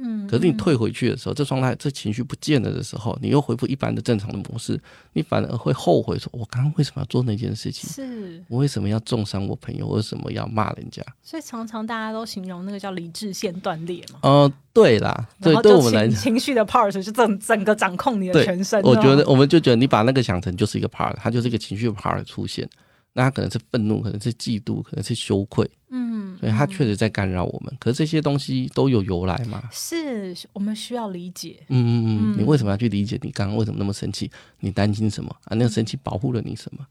[0.06, 4.80] 嗯，可是你退回去的时候，这状态、这情绪不见了的时候，你又恢复一般的正常的模式，
[5.14, 7.90] 你反而会后悔说：“我刚刚为什么要做那件事情？
[7.90, 9.88] 是我为什么要重伤我朋友？
[9.88, 14.20] 为什么要骂人家？”所以常常大家都形容那个叫理智线断裂嘛。
[14.22, 18.82] 哦，对啦，对，对我们来讲，情绪的 part 就整整个掌控你的全身。
[18.84, 22.70] 我觉得，我们就觉得你把那个想成就是一个 part，它就是一个情绪 part 出现。
[23.18, 27.74] 那他可能是愤怒，可能是嫉妒，可能是羞愧，嗯，所以他确实在干扰我们。
[27.80, 29.64] 可是这些东西都有由来嘛？
[29.72, 31.64] 是我们需要理解。
[31.70, 33.18] 嗯嗯嗯，你为什么要去理解？
[33.22, 34.30] 你刚刚为什么那么生气？
[34.60, 35.56] 你担心什么啊？
[35.56, 36.86] 那个生气保护了你什么？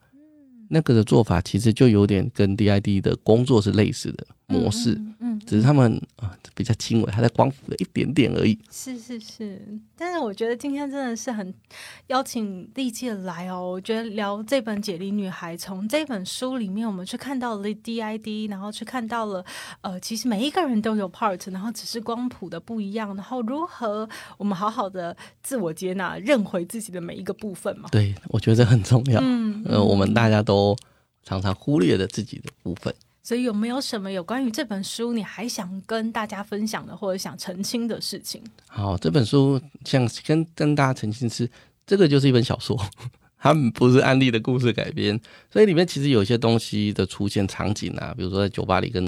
[0.71, 5.01] 那个的做法其实就有点跟 DID 的工作是类似的模式。
[5.21, 8.59] 嗯只是他们啊比较轻微，还在光复了一点点而已。
[8.71, 9.61] 是是是，
[9.97, 11.53] 但是我觉得今天真的是很
[12.07, 13.73] 邀请丽姐来哦。
[13.73, 19.45] 我觉得聊这本《解离女孩》，从这本书里面，我们去看到了 DID，然后去看到了
[19.81, 27.89] 呃，其实每一个人都有 part，然后只是光谱的不一样，然后如何我们好好的自我接纳，认回自己的每一个部分嘛。
[27.91, 29.21] 对，我觉得这很重要。
[29.23, 30.77] 嗯，呃，我们大家都
[31.23, 32.95] 常常忽略了自己的部分。
[33.25, 38.41] 所以有没有什么有关于这本书你还想跟大家分享的，或者想澄清的事情？
[38.69, 41.51] 好，这本书想跟跟大家澄清是，
[41.87, 42.79] 这个就是一本小说。
[43.45, 45.21] 他们不是案例的故事改编，
[45.53, 49.05] 所以里面其实有一些东西的出现场景啊，比如说在酒吧里跟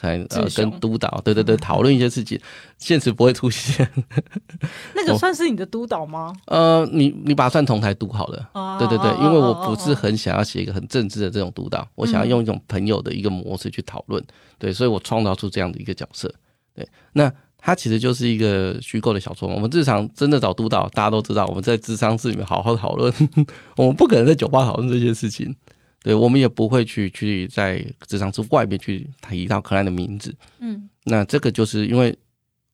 [0.00, 2.40] 跟呃跟督导，对对对，讨论一些事情，
[2.78, 3.90] 现实不会出现。
[4.94, 6.32] 那个算是你的督导吗？
[6.46, 8.78] 呃，你你把它算同台督好了。
[8.78, 14.24] 对对对，因为我不是很想要写一个很政治的这种督导，我想要用一种朋友的一个模式去讨论。
[14.60, 16.32] 对，所以我创造出这样的一个角色。
[16.72, 17.32] 对，那。
[17.66, 19.48] 它其实就是一个虚构的小说。
[19.48, 23.12] 我们日常真的找督导，大家都知道，我们在智商室里面好好讨论，
[23.76, 25.52] 我们不可能在酒吧讨论这些事情。
[26.00, 30.32] 对，我们也不会去去在智商室外面去提到柯南的名字。
[30.60, 32.16] 嗯，那这个就是因为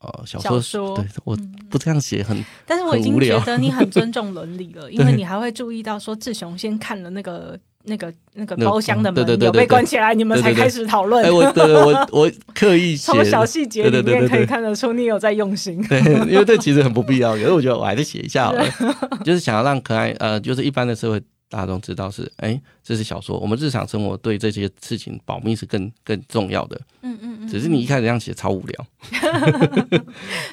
[0.00, 1.34] 呃，小说对我
[1.70, 7.58] 不这样写很，但是我已经觉得你很尊重伦理了，因为 你还会注意到说志雄先看了那个。
[7.84, 11.24] 那个那个包厢的门有被关起来，你们才开始讨论。
[11.24, 15.82] 哎，我对我我刻意 从小细节里面可以看得出你有在用心。
[15.88, 18.64] 对，因为这其实很不必要，可是我觉得我还是写一下好了，
[19.24, 21.20] 就是想要让可爱呃，就是一般的社会
[21.52, 23.38] 大众知道是，哎，这是小说。
[23.38, 26.80] 我们日常生活对这些事情保密是更更重要的。
[27.02, 27.48] 嗯嗯嗯。
[27.48, 28.86] 只是你一开始这样写超无聊。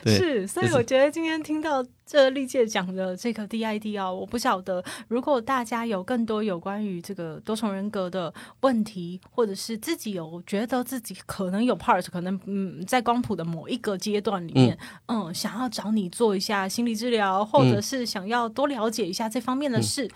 [0.05, 20.09] 是，所以我觉得今天听到这历届讲的这个 DID 啊，我不晓得如果大家有更多有关于这个多重人格的问题，或者是自己有觉得自己可能有 part，可能嗯在光谱的某一个阶段里面，嗯，想要找你做一下心理治疗，或者是想要多了解一下这方面的事。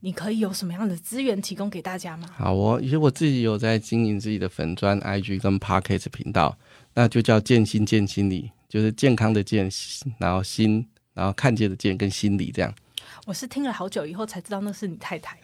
[0.00, 2.28] 你可以有什么样的资源提供给大家吗？
[2.36, 6.56] 好，我因为我自己有在经营自己的粉砖、IG 跟 Podcast 频道，
[6.94, 9.68] 那就叫健心健心理，就是健康的健，
[10.18, 12.72] 然后心，然后看见的见跟心理这样。
[13.26, 15.38] 我是听了好久以后才知道那是你太太。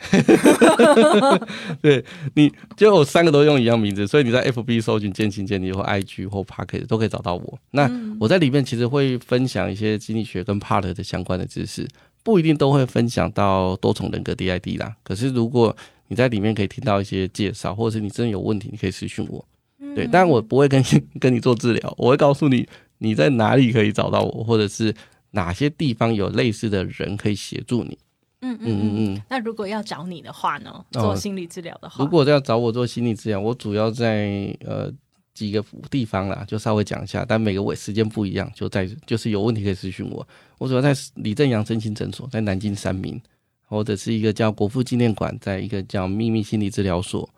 [1.83, 7.59] 对，你就我三个都用一样名字，所以你在 FB 搜寻健心健理或 IG 或 Podcast 都可以找到我。
[7.73, 7.91] 那
[8.21, 11.87] 我在里面其实会分享一些心理学跟 Part 的相关的知识。
[12.25, 15.77] 不一定都会分享到多重人格 DID 啦，可是如果
[16.09, 19.47] 你在里面可以听到一些介绍，或者是你真的有问题，你可以私讯我。
[19.95, 20.83] 对，但我不会跟
[21.21, 22.67] 跟你做治疗，我会告诉你
[22.99, 24.93] 你在哪里可以找到我，或者是
[25.33, 27.97] 哪些地方有类似的人可以协助你。
[28.41, 29.23] 嗯嗯嗯嗯。
[29.29, 30.85] 那如果要找你的话呢？
[30.91, 34.91] 做心理治疗的话，如果要找我做心理治疗，我主要在呃。
[35.35, 40.27] 几个地方啦，就稍微讲一下，但每个位时间不一样，就在就是有问题可以咨询我。
[40.59, 43.21] 我主要在李正阳身心诊所，在南京三明，
[43.67, 47.29] 或者是一个叫国父纪念馆，在一个叫秘密心理治疗所，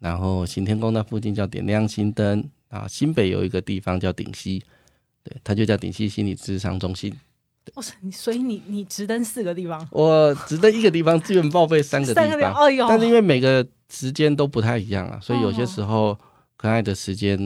[0.00, 2.88] 然后行天宫那附近叫点亮心灯啊。
[2.88, 4.60] 新北有一个地方叫顶溪，
[5.22, 7.14] 对，它就叫顶溪心理咨商中心。
[7.74, 12.88] 哇塞，你所以你你直登四个地方，我直登一个地方，资源报备三个地方，哎呦。
[12.88, 16.18] 但是因为每个时间都不太一样啊，所以有些时候。
[16.56, 17.38] 可爱的时间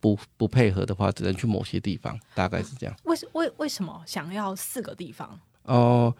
[0.00, 2.96] 不不配合的话，只能去某些地方，大概是这样。
[3.04, 5.38] 为为为什么想要四个地方？
[5.62, 6.14] 哦，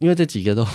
[0.00, 0.66] 因为这几个都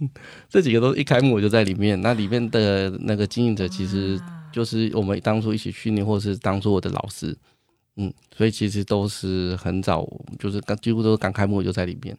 [0.48, 4.20] 这几个都一开幕我就在里面，那里面的那个经营者其实
[4.52, 7.36] 就是我们当初一起训练，或是当初我的老师，
[7.96, 10.06] 嗯，所以其实都是很早，
[10.38, 12.16] 就是刚几乎都是刚开幕就在里面。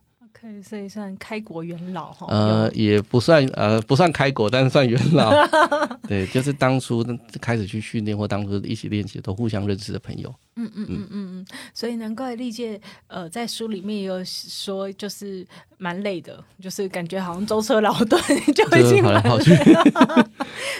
[0.62, 2.28] 可以算算开国元老哈？
[2.30, 5.32] 呃，也不算，呃，不算开国，但是算元老。
[6.07, 7.05] 对，就是当初
[7.39, 10.34] 开始去训练或当初一起练习都互相认识的朋友。
[10.60, 15.45] 嗯嗯嗯嗯嗯，所以难怪历届呃在书里面有说，就是
[15.78, 18.22] 蛮累的，就是感觉好像舟车劳顿
[18.53, 19.30] 就已经蛮累。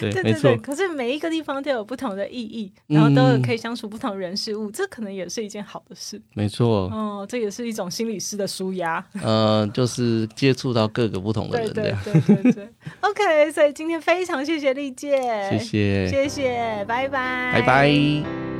[0.00, 6.20] 对对对，可是每一个地方都有不同的意义，然后都可以相处不同人事物，这可能也是一件好的事。
[6.34, 9.04] 没错，哦，这也是一种心理师的舒压。
[9.22, 11.72] 呃，就是接触到各个不同的人。
[11.72, 12.68] 对对对对对。
[13.00, 15.18] OK，所以今天非常谢谢历届，
[15.50, 18.59] 谢谢谢谢，拜拜拜拜。